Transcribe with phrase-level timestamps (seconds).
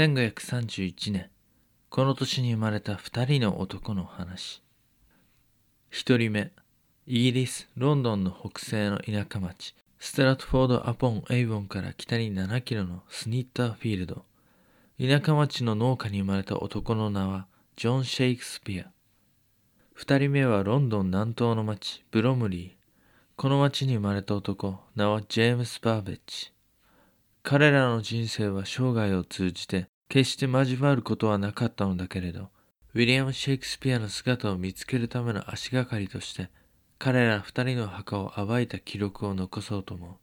[0.00, 1.28] 1531年、
[1.90, 4.62] この年に生まれた二人の男の話。
[5.90, 6.52] 一人目、
[7.06, 14.24] イギリス・ロンドンの北西の田舎町、ストラトフォード・アポン・エイボンから北に7キロのスニッターフィールド。
[14.98, 18.90] 田舎町の農家に生まれた男の名はジョン・シェイクスピア。
[19.92, 22.70] 二人目はロンドン南東の町、ブロムリー。
[23.36, 26.54] この町に生まれた男、名はジェームス・バーベッジ。
[27.42, 32.50] 彼らの人生は生涯を通じて決して交わることはなかったのだけれど、
[32.94, 36.50] ウィリアム・シェイクスピアの姿を見つけるための足がかりとして、
[36.98, 40.16] 彼ら二人の墓を暴いた記録を残そうと思う。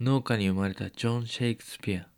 [0.00, 2.08] 農家に生まれたジョン・シェイクスピア。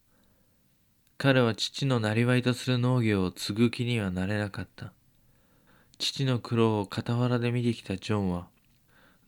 [1.18, 4.92] 彼は父の生りわいとする農業を継ぐ気にはなれなかった。
[5.98, 8.48] 父の苦労を傍らで見てきたジョンは、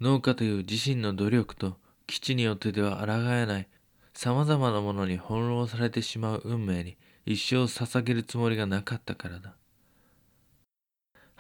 [0.01, 1.77] 農家という自身の努力と
[2.11, 3.69] 基地によってでは抗えない
[4.15, 9.55] 様々なものに翻弄されてしまう運命に一生捧げるつもりがなかったからだ。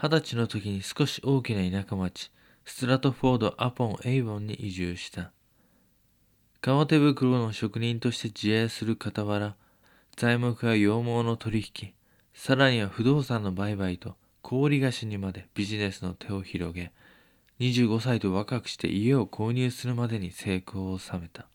[0.01, 2.31] 二十歳の時に少し大きな田舎町、
[2.65, 5.33] ストラトフォード・アポン・エイボンに移住した。
[6.61, 9.57] 革手袋の職人として自営する傍ら、
[10.17, 11.93] 材木や羊毛の取引、
[12.33, 16.93] さらには不動産の売買と氷菓子にまでビジネスの手を広げ、
[17.61, 21.47] 25歳と若くして家を購入するまでに成功を収めた。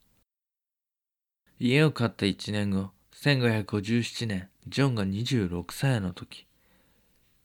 [1.60, 6.46] 家を買った1年後、1557年、ジョンが26歳の時、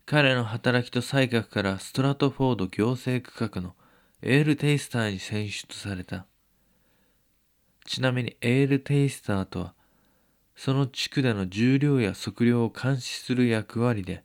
[0.04, 3.74] 彼の働きと才覚からストラトフォード行政区画の
[4.20, 6.26] エールテイスターに選出された。
[7.86, 9.74] ちなみにエールテイスターとは、
[10.54, 14.22] その地区での重量や測量を監視する役割で、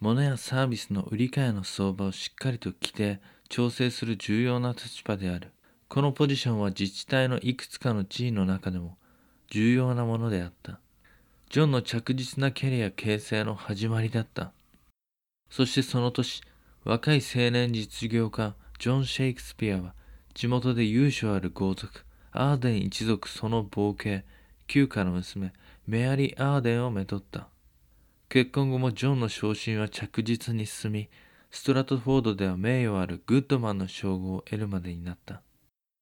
[0.00, 3.20] 物やサービスの売り買いの相場をしっかりと規定、
[3.52, 5.50] 調整する重要な立場である。
[5.90, 8.96] このポジションは自治体のいくつかの地位の中でも
[9.50, 10.80] 重要なものであった。
[11.50, 14.52] ジョンの着実なキャリア形成の始まりだった。
[15.50, 16.40] そしてその年、
[16.84, 19.92] 若い青年実業家ジョン・シェイクスピアは
[20.32, 24.24] 地元で由緒ある豪族アーデン一族その傍系
[24.66, 25.52] 旧家の娘
[25.86, 27.48] メアリー・アーデンをめとった。
[28.30, 31.10] 結婚後もジョンの昇進は着実に進み、
[31.54, 35.42] ストラトフォードでは名誉あるグッドマンの称号を得るまでになった。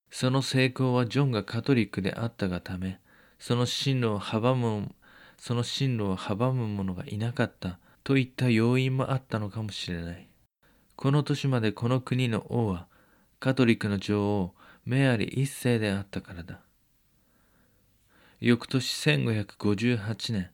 [0.08, 3.00] その成功はジョンがカトリックであったがため、
[3.40, 4.94] その進路を阻む、
[5.36, 10.28] その進路を阻む者がいなかったといった要因もあったのかもしれない。
[10.94, 12.86] この年までこの国の王は
[13.40, 14.54] カトリックの女王
[14.86, 16.60] メアリ一世であったからだ。
[18.40, 20.50] 翌年1558年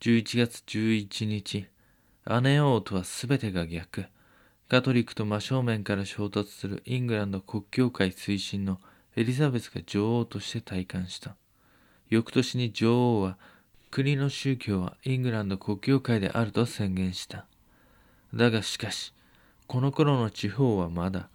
[0.00, 1.66] 11月11日、
[2.42, 4.06] 姉王とは全てが逆。
[4.68, 8.78] カトリックと真正面から衝突するイングランド国教会推進の
[9.16, 11.36] エリザベスが女王として戴冠した。
[12.10, 13.38] 翌年に女王は
[13.90, 17.46] 国の宗教はイングランド国教会であると宣言した。
[18.34, 19.14] だがしかし、
[19.66, 21.30] この頃の地方はまだ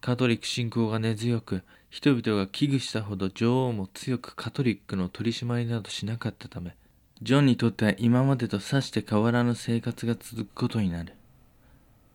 [0.00, 6.74] カトリック信仰が根強く、人々が危惧したほど女王も強くカトリックの取り締まりなどしなかったため、
[7.20, 11.12] ジョンにとっては今までとさして変わらぬ生活が続くことになる。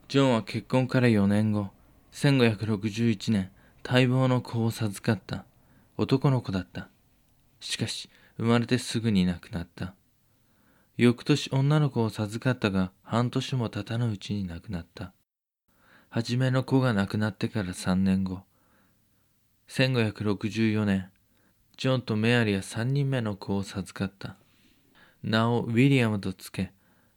[0.07, 1.71] ジョンは結婚から4年後、
[2.11, 3.49] 1561年、
[3.83, 5.45] 待望の子を授かった。
[5.97, 6.89] 男の子だった。
[7.59, 9.95] しかし、生まれてすぐに亡くなった。
[10.97, 15.11] 翌年女の子を授かったが、半年も経たぬうちに亡くなった。
[16.09, 18.41] 初めの子が亡くなってから3年後、
[19.69, 21.09] 1564年、
[21.77, 24.38] ジョンとメアリは3人目の子を授かった。
[25.23, 26.71] 名をウィリアムとつけ、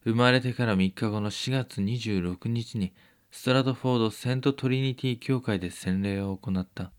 [0.05, 2.95] 生まれてから3日後の4月26日に
[3.31, 6.93] ストラトフォード・セント・トリニティ教会で洗礼を行った。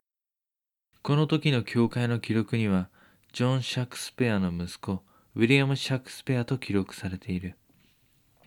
[1.01, 2.89] この時の教会の記録には、
[3.33, 5.03] ジョン・シャクスペアの息子、
[5.35, 7.55] ウィリアム・シャクスペアと記録されている。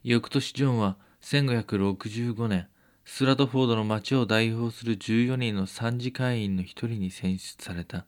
[0.04, 2.68] 翌年ジョンは1565年、
[3.04, 8.06] ストラトフォードの町を代表する14人の参事会員の一人に選出された。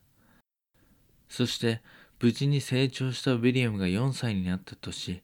[1.29, 1.83] そして、
[2.21, 5.23] 無事に成長したウィリアムが4歳になった年、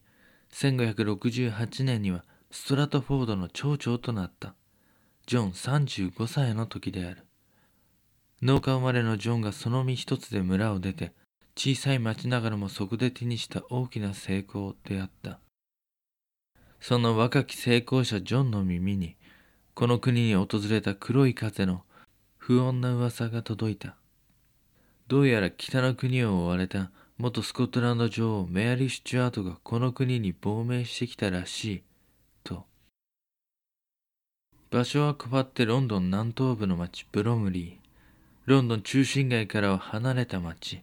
[0.53, 4.55] 1568年にはストラトフォードの町長となった。
[5.25, 7.25] ジョン35歳の時である。
[8.41, 11.13] 農家生まれのジョンがその身一つで村を出て、
[11.55, 15.39] 小さい町ながらもそこで手にした大きな成功であった。
[16.79, 19.15] その若き成功者ジョンの耳に、
[19.73, 21.83] この国に訪れた黒い風の
[22.37, 23.95] 不穏な噂が届いた。
[25.07, 31.83] どうやら北の国を追われた元スコットランド女王メアリー・スチュアートがこの国に亡命してきたらしい、
[32.43, 32.65] と。
[34.71, 37.89] 場所は変わってロンドン南東部の町ブロムリー。
[38.47, 40.81] ロンドン中心街からは離れた町。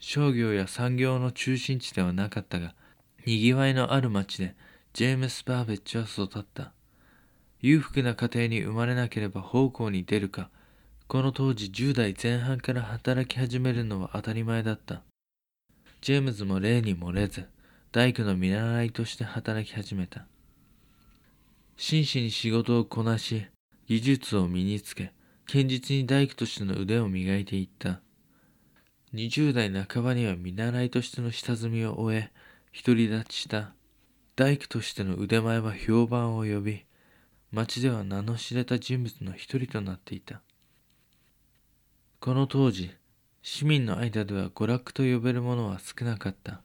[0.00, 2.74] 商業や産業の中心地ではなかったが、
[3.24, 4.56] にぎわいのある町で
[4.94, 6.72] ジェームス・バーベッジは育った。
[7.60, 10.50] 裕福な家庭に生まれなければ奉公に出るか、
[11.06, 15.02] この当時10代前半から働き始めるのは当たり前だった。
[16.02, 17.46] ジェームズも例に漏れず、
[17.92, 20.26] 大工の見習いとして働き始めた。
[21.76, 23.46] 真摯に仕事をこなし、
[23.86, 25.12] 技術を身につけ、
[25.46, 28.00] 堅実に大工としての腕を磨いていった。
[29.14, 32.32] 20代半ばには見習いとしての下積みを終え、
[32.84, 33.72] 独り立ちした。
[34.34, 36.84] 大工としての腕前は評判を呼び、
[37.52, 40.42] 町では名の知れた人物の一人となっていた。
[42.18, 42.90] この当時、
[43.44, 46.60] 市民の間では娯楽と呼べるものは少なかった。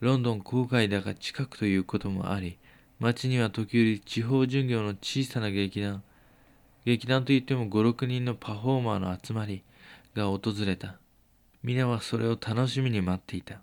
[0.00, 2.58] ロンドン郊外だが近くということもあり、
[2.98, 6.02] 町には時折地方巡業の小さな劇団、
[6.86, 9.64] 劇団といっても5、6人のパフォーマーの集まり
[10.14, 10.96] が訪れた。
[11.62, 13.60] 皆はそれを楽しみに待っていた。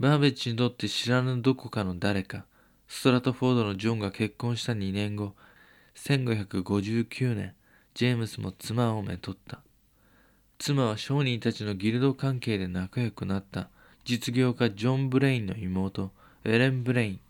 [0.00, 2.46] バーベッジにとって知らぬどこかの誰か、
[2.88, 5.34] ストラトフォードのジョンが結婚した2年後、
[5.96, 7.54] 1559年、
[7.92, 9.60] ジェームスも妻をめとった。
[10.64, 13.68] 妻は商人たちのギルド関係で仲良くなった
[14.04, 16.12] 実業家ジョン・ブレインの妹、
[16.44, 17.20] エレン・ブレイン。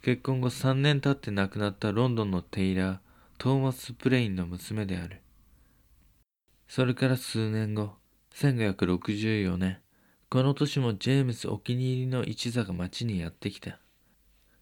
[0.00, 2.98] 結婚後3年経って亡くなったロンドンのテイラー、
[3.36, 5.20] トーマス・ブレインの娘である。
[6.68, 7.94] それから数年後、
[8.36, 9.78] 1564年、
[10.30, 13.80] この年もジェームスお気に入りの一座が町にやってきた。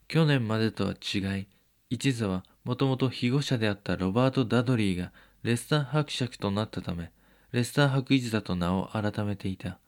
[0.09, 1.49] 去年までとは違い、
[1.91, 7.11] 一座はもともと庇護者であったロバート・ダドリーがレスター伯爵となったため、
[7.56, 9.79] レスター伯一座と名を改めていた。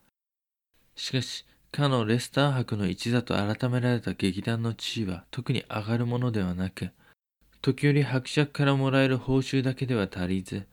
[0.96, 6.88] しかし、かのレスター伯の一座と改められた劇団の地位は特に上がるものではなく、
[7.60, 10.64] 時折伯爵からもらえる報酬だけでは足りず、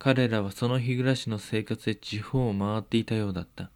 [0.00, 3.70] 彼らはその日暮らしの生活で地方を回っていたようだった。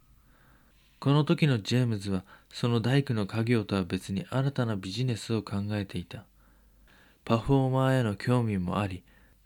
[0.99, 6.25] この時のジェームズはその大工の家業とは別に新たなビジネスを考えていた。
[7.23, 9.01] パフォーマーへの興味もあり、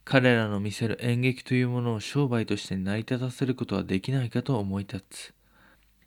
[0.06, 5.34] 彼らの見せる演劇というものを商売として成り立たせることはできないかと思い立つ。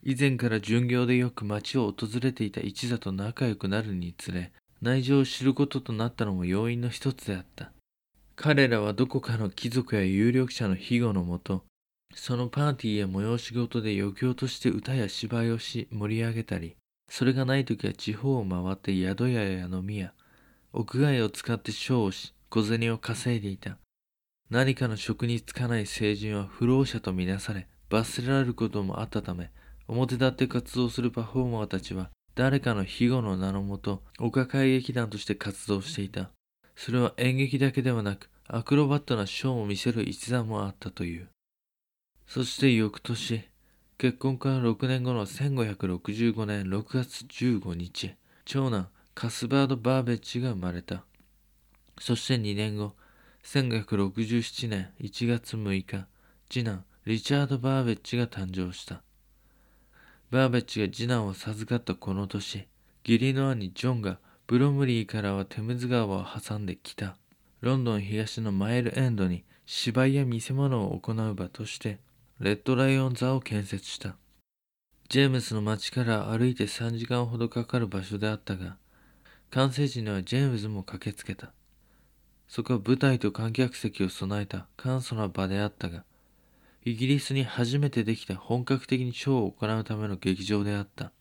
[0.02, 7.70] 以前から巡業でよく町を訪れていた一座と仲良くなるにつれ、内情を知ることとなったのも要因の一つであった。
[8.34, 11.62] 彼らはどこかの貴族や有力者の庇護のもと、
[12.14, 16.74] そのパーティーや催し事で余興として歌や芝居をし盛り上げたり、
[17.08, 20.12] それがない時は地方を回って宿屋や飲み屋、
[20.72, 23.78] 屋外を使ってショーをし、小銭を稼いでいた。
[24.52, 29.50] 何かの職に就かない成人は不老者とみなされ、罰せられることもあったため、
[29.88, 36.28] 表立って活動するパフォーマーたちは、誰かの庇護の名のもと、丘会劇団として活動していた。
[36.76, 41.31] それは演劇だけではなく、アクロバットなショーを見せる一座もあったという。
[42.26, 43.48] そして翌年、
[43.96, 51.06] 結婚から6年後の1565年6月15日、長男カスバード・バーベッジが生まれた。
[51.98, 52.93] そして2年後、
[53.44, 56.06] 1567年1月6日、
[56.48, 59.02] 次男リチャード・バーベッジが誕生した。
[60.30, 62.66] バーベッジが次男を授かったこの年、
[63.04, 67.17] 義理の兄ジョンがブロムリーからはテムズ川を挟んできた。
[67.60, 71.98] ロンドン東のマイルエンドに芝居や見せ物を行う場として
[72.40, 74.17] レッドライオン座を建設した。
[75.08, 78.76] ジェームスの町から歩いて3時間ほどかかる場所であったが、
[79.50, 81.52] 完成時にはジェームズも駆けつけた。
[82.54, 86.04] そこは舞台と観客席を備えた簡素な場であったが、
[86.84, 91.12] イギリスに初めてできた本格的にショーを行うための劇場であった。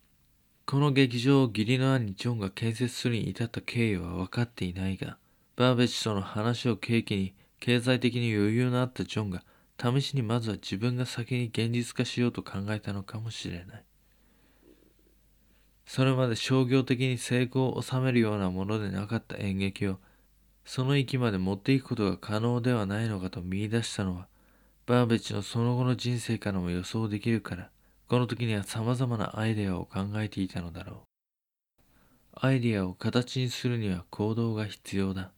[0.65, 5.17] この劇場を義理の兄ジョンが建設するに至った経緯は分かっていないが、
[5.55, 9.45] バーベッジとの話を契機に経済的に余裕のあったジョンが
[9.81, 13.85] 試しにまずは自分が先に現実化しようと考えたのかもしれない。
[15.85, 19.97] それまで商業的に成功を収めるようなものでなかった演劇を
[20.65, 24.27] その域まで持っていくことが可能ではないのかと見出したのは
[24.86, 27.70] バーベッジのその後の人生からも予想できるから
[28.12, 30.98] この時には様々なアイデアを考えていたのだろう。
[32.34, 35.32] アイデアを形にするには行動が必要だ。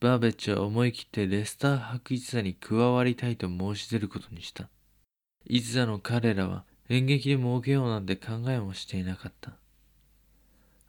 [0.00, 4.70] バーベッジは思い切ってレスター博一座に加わりたいと申し出ることにした。
[5.44, 9.52] 一座の彼らは演劇で儲けようなんて考えもしていなかった。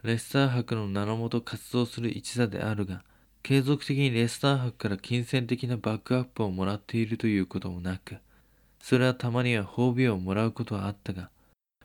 [0.03, 3.03] レスター博の名のもと活動する一座であるが、
[3.43, 8.17] 継続的にレスター博から金銭的なバックアップをもらっているということもなく、
[8.81, 11.29] それはたまには褒美をもらうことはあったが、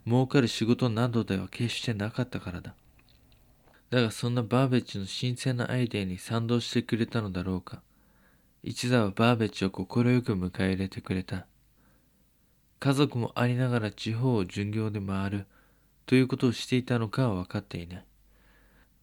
[0.06, 2.74] 儲かる仕事などでは決してなかったからだ。
[3.90, 7.80] だがそんなバーベッジの新鮮なアイデアに賛同してくれたのだろうか。
[8.62, 11.46] 一座はバーベッジを快く迎え入れてくれた。
[12.80, 15.46] 家族もありながら地方を巡業で回る
[16.06, 18.04] ということをしていたのかは分かっていない。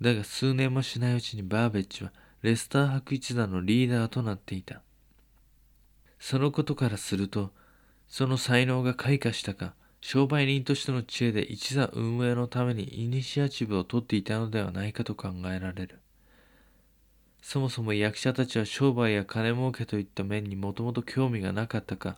[0.02, 4.82] だが数年もしないうちにバーベッジはレスター博一座のリーダーとなっていた。
[6.20, 7.52] そのことからすると、
[8.08, 16.00] その才能が開花したか、商売人としての知恵で一座運営のためにイニシアチブを取っていたのではないかと考えられる。
[17.44, 22.18] そもそも役者たちは商売や金儲けといった面にもともと興味がなかったか、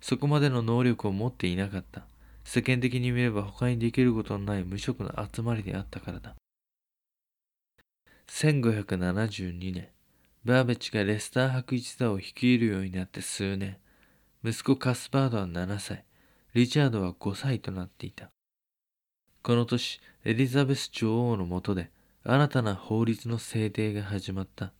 [0.00, 2.02] そこまでの能力を持っていなかった。
[2.44, 6.36] 世間的に見れば他にできることのない無職の集まりであったからだ。
[8.28, 9.88] 1572年、
[10.44, 13.78] バーベッジがレスター博一座を率いるようになって数年、
[14.44, 16.04] 息子カスパードは7歳、
[16.54, 18.30] リチャードは5歳となっていた。
[19.42, 21.90] この年、エリザベス女王のもとで
[22.24, 24.72] 新たな法律の制定が始まった。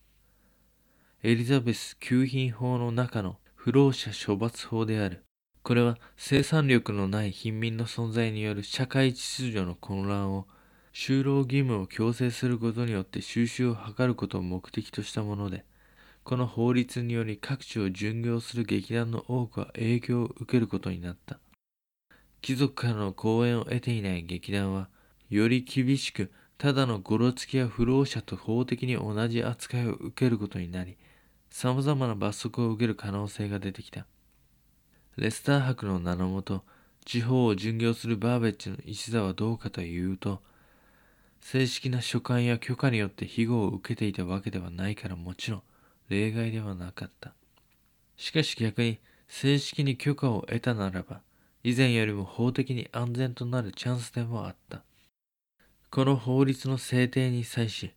[1.23, 5.25] エリザベス給品法の中の不老者処罰法である。
[5.63, 10.47] これは生産力のない貧民の存在による社会秩序の混乱を
[10.99, 15.67] 就労義務を強制することによって収集を図ることを目的としたもので、
[16.25, 21.39] この法律により各地を巡業する劇団の多くは影響を受けることになった。
[22.41, 24.89] 貴族からの講演を得ていない劇団は、
[25.29, 30.97] より厳しく、ただのゴロつきや不老者と法的に同じ扱いを受けることになり、
[31.51, 34.07] 様々な罰則を受ける可能性が出てきた。
[35.19, 36.65] レスター博の名のもと、
[37.05, 40.41] 地方を巡業するバーベッジの一座はどうかというと、
[41.49, 45.63] 正式な書簡や許可によって庇護を受けていたわけではないからもちろん
[46.09, 47.35] 例外ではなかった。
[48.17, 48.99] しかし逆に
[49.29, 51.21] 正式に許可を得たならば
[51.63, 54.83] 以前よりも法的に安全となるチャンスでもあった。
[55.93, 57.95] この法律の制定に際し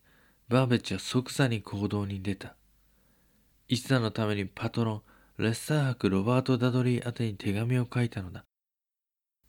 [0.48, 2.54] バーベッジは即座に行動に出た。
[3.66, 5.02] 一座のためにパトロ
[5.38, 8.44] ン、レッサー博ロバート・ダドリー宛てに手紙を書いたのだ。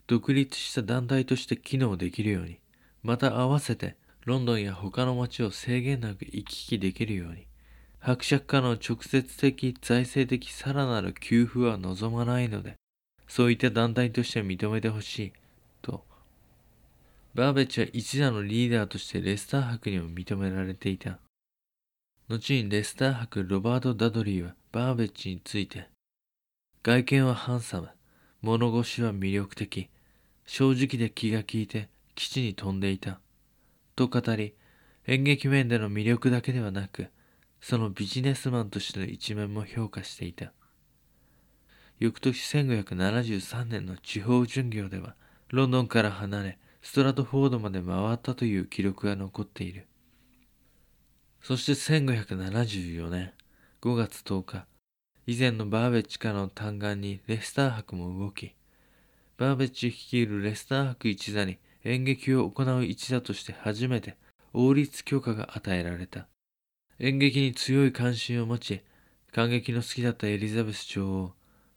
[0.08, 2.58] 独立した団体として機能できるように、
[3.04, 7.48] また合わせてロンドンや他の街を制限なく行き来できるように、
[8.00, 12.76] 伯爵家の直接的財政的さらなる給付は望まないので、
[13.28, 15.34] そういった団体として認めてほしい、
[15.82, 16.04] と。
[17.34, 21.18] バーベッジは一座のリーダーとしてレスター博にも認められていた。
[22.28, 25.88] 後にレスター博ロバート・ダドリーはバーベッジについて、
[26.84, 27.90] 外見はハンサム、
[28.42, 29.90] 物腰は魅力的、
[30.46, 33.20] 正直で気が利いて、基地に飛んでいた。
[33.96, 34.56] と語り、
[35.08, 37.08] 演劇面での魅力だけではなく、
[37.60, 40.54] そのビジネスマンとしての一面も評価していた。
[42.00, 45.16] 翌年1573年の地方巡業では、
[45.50, 49.88] ロンドンから離れ、ストラトフォードまで回ったという記録が残っている。
[51.42, 53.34] そして1574年
[53.82, 54.66] 5月10日、
[55.28, 58.56] 以前のバーベッジからの嘆願にレスター博も動き、
[59.38, 64.16] バーベッジ率いるレスター博一座に演劇を行う一座として初めて
[64.54, 66.28] 王立許可が与えられた。
[67.00, 68.82] 演劇に強い関心を持ち、
[69.32, 71.34] 感激の好きだったエリザベス女王、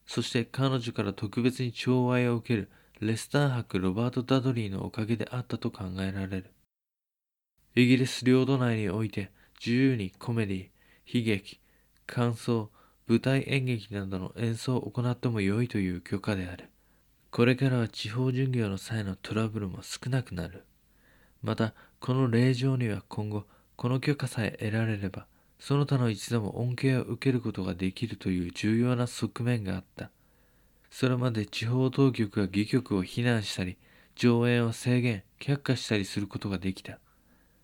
[0.07, 2.71] そして彼女から特別に寵愛を受ける
[3.01, 6.51] レスター博ロバート・ダドリーのおかげであったと考えられる。
[7.75, 10.69] イギリス領土内において自由にコメディ、
[11.07, 11.61] 悲劇、
[12.07, 12.71] 感想、
[13.07, 16.69] 舞台演劇などの演奏を行っても良いという許可である。
[17.35, 20.65] これからは地方巡業の際のトラブルも少なくなる。
[21.43, 25.27] また、この令状には今後、この許可さえ得られれば、
[25.59, 30.13] その他の一度も恩恵を受けることができるという重要な側面があった。
[30.93, 33.79] それまで地方当局が戯曲を非難したり、
[34.15, 37.01] 上演を制限、却下したりすることができた。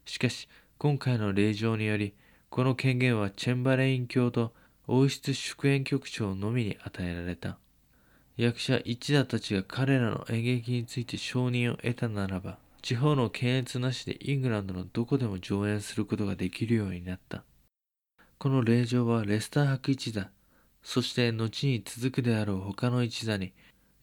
[0.05, 0.49] しかし、
[0.79, 2.15] 今回の令状により、
[2.49, 4.53] この権限はチェンバレイン教と
[4.89, 7.61] 王室祝宴局長のみに与えられた。
[8.41, 17.45] 役者一座たちが彼らの演劇について承認を得たならば、地方の検閲なしでイングランドのどこでも上演することができるようになった。
[18.39, 20.31] この令状はレスター博一座、
[20.83, 23.53] そして後に続くであろう他の一座に、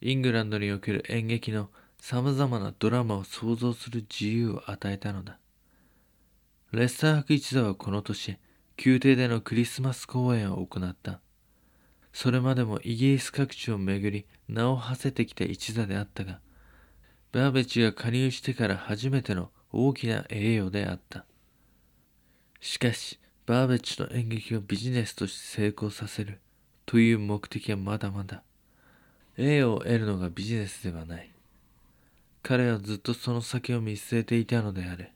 [0.00, 5.40] イングランドにおける演劇の様々なドラマを創造する自由を与えたのだ。
[6.70, 8.38] レスター博一座はこの年、
[8.86, 11.20] 宮廷でのクリスマス公演を行った。
[12.12, 16.40] それまでもイギリス各地を巡り名を馳せてきた一座であったが、
[17.32, 21.26] バーベッジが加入してから初めての大きな栄誉であった。
[22.60, 26.40] しかし、バーベッジの演劇をビジネスとして成功させる
[26.86, 28.42] という目的はまだまだ。
[29.36, 31.30] 栄誉を得るのがビジネスではない。
[32.42, 35.10] 彼はずっとその先を見据えていたのである。